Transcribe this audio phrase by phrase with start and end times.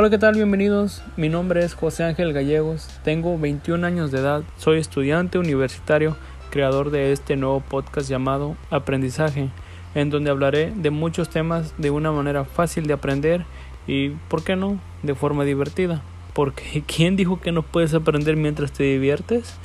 [0.00, 0.36] Hola, ¿qué tal?
[0.36, 1.02] Bienvenidos.
[1.16, 6.16] Mi nombre es José Ángel Gallegos, tengo 21 años de edad, soy estudiante universitario,
[6.50, 9.50] creador de este nuevo podcast llamado Aprendizaje,
[9.96, 13.44] en donde hablaré de muchos temas de una manera fácil de aprender
[13.88, 16.00] y, ¿por qué no?, de forma divertida.
[16.32, 19.56] Porque ¿quién dijo que no puedes aprender mientras te diviertes?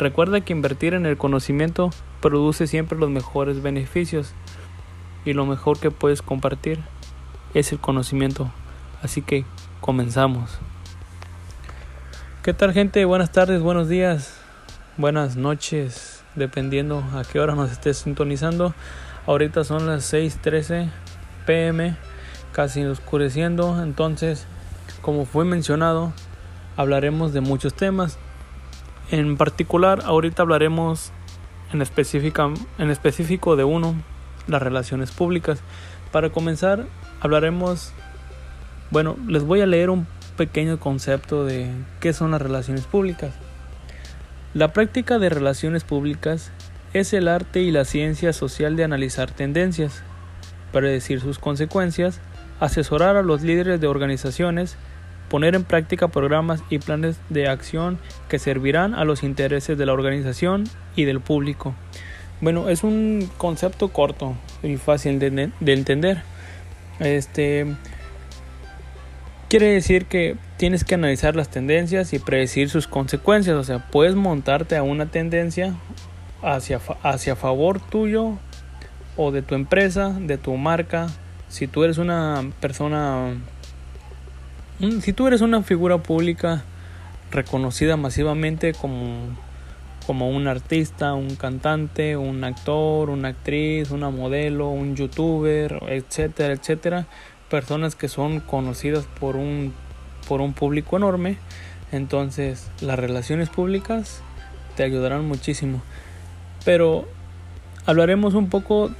[0.00, 1.90] Recuerda que invertir en el conocimiento
[2.20, 4.32] produce siempre los mejores beneficios
[5.24, 6.80] y lo mejor que puedes compartir
[7.54, 8.50] es el conocimiento.
[9.00, 9.44] Así que
[9.80, 10.58] comenzamos.
[12.42, 13.04] ¿Qué tal gente?
[13.04, 14.34] Buenas tardes, buenos días,
[14.96, 18.74] buenas noches, dependiendo a qué hora nos estés sintonizando.
[19.26, 20.88] Ahorita son las 6:13
[21.46, 21.96] pm,
[22.52, 24.46] casi oscureciendo, entonces,
[25.02, 26.12] como fue mencionado,
[26.76, 28.18] hablaremos de muchos temas.
[29.10, 31.12] En particular, ahorita hablaremos
[31.72, 33.94] en, específica, en específico de uno,
[34.46, 35.60] las relaciones públicas.
[36.12, 36.86] Para comenzar,
[37.20, 37.92] hablaremos
[38.90, 41.68] bueno, les voy a leer un pequeño concepto de
[42.00, 43.34] qué son las relaciones públicas.
[44.54, 46.50] La práctica de relaciones públicas
[46.92, 50.02] es el arte y la ciencia social de analizar tendencias,
[50.72, 52.20] predecir sus consecuencias,
[52.60, 54.76] asesorar a los líderes de organizaciones,
[55.28, 59.92] poner en práctica programas y planes de acción que servirán a los intereses de la
[59.92, 61.74] organización y del público.
[62.40, 66.22] Bueno, es un concepto corto y fácil de, de entender.
[67.00, 67.66] Este,
[69.48, 73.56] Quiere decir que tienes que analizar las tendencias y predecir sus consecuencias.
[73.56, 75.76] O sea, puedes montarte a una tendencia
[76.42, 78.38] hacia, hacia favor tuyo
[79.16, 81.06] o de tu empresa, de tu marca.
[81.48, 83.34] Si tú eres una persona,
[85.00, 86.64] si tú eres una figura pública
[87.30, 89.28] reconocida masivamente como,
[90.08, 97.06] como un artista, un cantante, un actor, una actriz, una modelo, un youtuber, etcétera, etcétera,
[97.50, 99.72] personas que son conocidas por un,
[100.28, 101.38] por un público enorme.
[101.92, 104.20] Entonces las relaciones públicas
[104.76, 105.82] te ayudarán muchísimo.
[106.64, 107.06] Pero
[107.86, 108.90] hablaremos un poco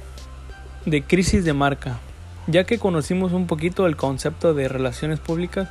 [0.85, 1.99] de crisis de marca.
[2.47, 5.69] Ya que conocimos un poquito el concepto de relaciones públicas,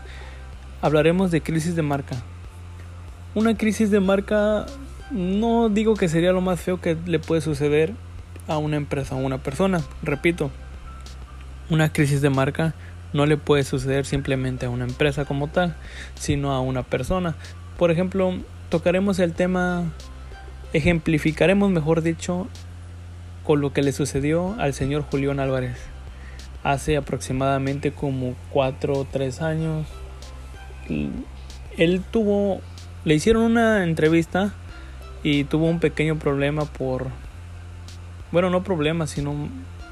[0.82, 2.16] hablaremos de crisis de marca.
[3.34, 4.66] Una crisis de marca
[5.10, 7.94] no digo que sería lo más feo que le puede suceder
[8.46, 9.80] a una empresa o a una persona.
[10.02, 10.50] Repito,
[11.70, 12.74] una crisis de marca
[13.12, 15.74] no le puede suceder simplemente a una empresa como tal,
[16.14, 17.34] sino a una persona.
[17.78, 18.34] Por ejemplo,
[18.68, 19.84] tocaremos el tema,
[20.72, 22.48] ejemplificaremos, mejor dicho,
[23.44, 25.78] con lo que le sucedió al señor Julián Álvarez
[26.66, 29.86] hace aproximadamente como 4 o 3 años.
[31.78, 32.60] Él tuvo,
[33.04, 34.52] le hicieron una entrevista
[35.22, 37.06] y tuvo un pequeño problema por,
[38.32, 39.48] bueno, no problema, sino,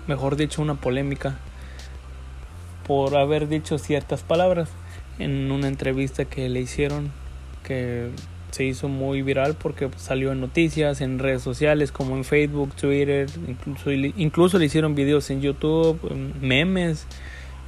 [0.08, 1.36] mejor dicho, una polémica
[2.86, 4.68] por haber dicho ciertas palabras
[5.18, 7.12] en una entrevista que le hicieron
[7.62, 8.10] que
[8.50, 13.26] se hizo muy viral porque salió en noticias, en redes sociales como en Facebook, Twitter,
[13.48, 15.98] incluso, incluso le hicieron videos en YouTube,
[16.40, 17.06] memes.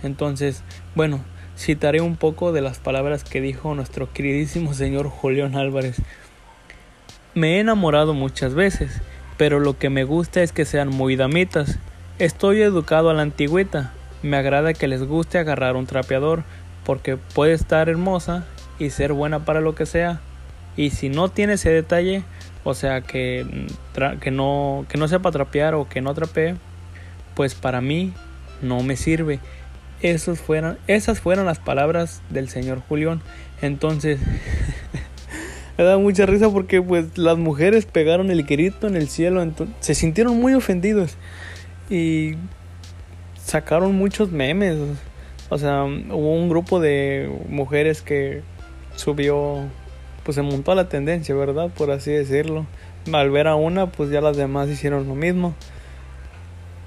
[0.04, 0.62] Entonces,
[0.94, 1.25] bueno,
[1.59, 5.97] citaré un poco de las palabras que dijo nuestro queridísimo señor Julián Álvarez.
[7.34, 9.03] Me he enamorado muchas veces,
[9.37, 11.81] pero lo que me gusta es que sean muy damitas.
[12.21, 13.93] Estoy educado a la antigüita,
[14.27, 16.45] me agrada que les guste agarrar un trapeador
[16.85, 18.45] porque puede estar hermosa
[18.79, 20.21] y ser buena para lo que sea.
[20.77, 22.23] Y si no tiene ese detalle,
[22.65, 23.47] o sea que,
[24.21, 26.57] que, no, que no sepa trapear o que no trapee,
[27.35, 28.13] pues para mí
[28.63, 29.41] no me sirve.
[30.03, 33.23] Esos fueron, esas fueron las palabras del señor Julián.
[33.63, 34.21] Entonces,
[35.79, 39.75] me da mucha risa porque pues las mujeres pegaron el grito en el cielo, entonces,
[39.81, 41.17] se sintieron muy ofendidos.
[41.89, 42.35] Y
[43.47, 44.77] sacaron muchos memes.
[45.49, 48.43] O sea, hubo un grupo de mujeres que
[48.97, 49.61] subió,
[50.25, 51.71] pues se montó a la tendencia, ¿verdad?
[51.71, 52.67] Por así decirlo.
[53.12, 55.55] Al ver a una, pues ya las demás hicieron lo mismo.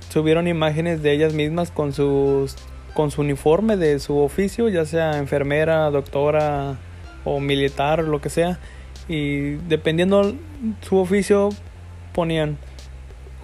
[0.10, 2.56] Subieron imágenes de ellas mismas con sus
[2.94, 6.76] con su uniforme de su oficio, ya sea enfermera, doctora
[7.24, 8.60] o militar, lo que sea.
[9.08, 10.36] Y dependiendo
[10.82, 11.50] su oficio,
[12.14, 12.58] ponían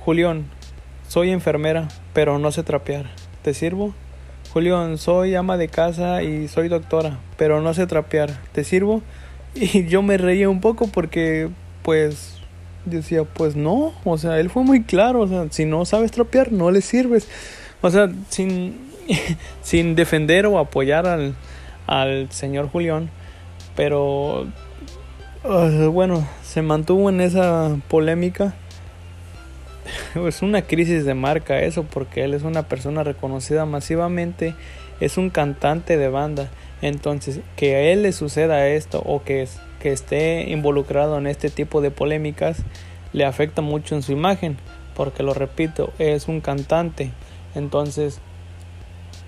[0.03, 0.45] Julián,
[1.07, 3.11] soy enfermera, pero no sé trapear.
[3.43, 3.93] ¿Te sirvo?
[4.53, 8.31] Julián, soy ama de casa y soy doctora, pero no sé trapear.
[8.53, 9.03] ¿Te sirvo?
[9.57, 11.49] Y yo me reía un poco porque,
[11.81, 12.35] pues,
[12.83, 16.51] decía, pues no, o sea, él fue muy claro, o sea, si no sabes trapear,
[16.51, 17.29] no le sirves.
[17.81, 18.77] O sea, sin,
[19.61, 21.35] sin defender o apoyar al,
[21.87, 23.09] al señor Julián,
[23.77, 24.47] pero,
[25.43, 28.55] uh, bueno, se mantuvo en esa polémica
[30.27, 34.55] es una crisis de marca eso, porque él es una persona reconocida masivamente,
[34.99, 36.49] es un cantante de banda.
[36.81, 39.47] Entonces, que a él le suceda esto o que,
[39.79, 42.57] que esté involucrado en este tipo de polémicas
[43.13, 44.57] le afecta mucho en su imagen,
[44.95, 47.11] porque lo repito, es un cantante.
[47.55, 48.19] Entonces,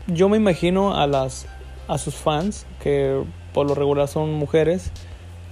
[0.07, 1.47] yo me imagino a las
[1.87, 3.23] a sus fans, que
[3.53, 4.91] por lo regular son mujeres,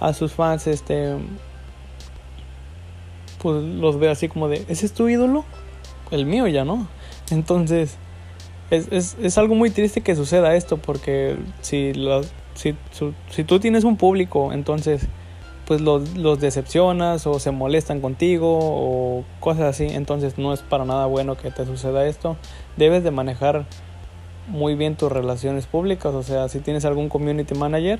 [0.00, 1.14] a sus fans este
[3.40, 5.44] pues los ve así como de, ¿ese es tu ídolo?
[6.10, 6.88] El mío ya no.
[7.30, 7.96] Entonces,
[8.70, 11.92] es, es, es algo muy triste que suceda esto porque si,
[12.54, 12.74] si,
[13.30, 15.08] si tú tienes un público, entonces
[15.66, 20.84] pues los, los, decepcionas o se molestan contigo o cosas así, entonces no es para
[20.84, 22.36] nada bueno que te suceda esto.
[22.76, 23.66] Debes de manejar
[24.46, 27.98] muy bien tus relaciones públicas, o sea, si tienes algún community manager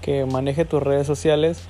[0.00, 1.62] que maneje tus redes sociales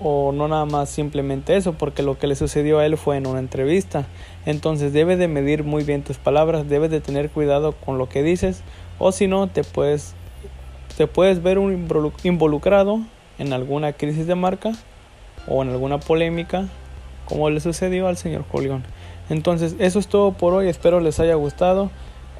[0.00, 3.26] o no nada más simplemente eso, porque lo que le sucedió a él fue en
[3.26, 4.06] una entrevista.
[4.46, 8.22] Entonces debes de medir muy bien tus palabras, debes de tener cuidado con lo que
[8.22, 8.62] dices,
[8.98, 10.14] o si no te puedes
[10.96, 11.58] te puedes ver
[12.24, 12.98] involucrado
[13.38, 14.72] en alguna crisis de marca
[15.46, 16.66] o en alguna polémica
[17.24, 18.84] como le sucedió al señor Julián.
[19.30, 21.90] Entonces eso es todo por hoy, espero les haya gustado.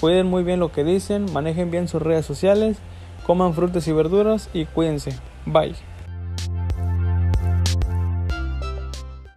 [0.01, 2.79] Cuiden muy bien lo que dicen, manejen bien sus redes sociales,
[3.27, 5.13] coman frutas y verduras y cuídense.
[5.45, 5.88] Bye.